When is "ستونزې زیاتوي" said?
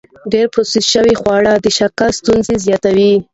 2.19-3.13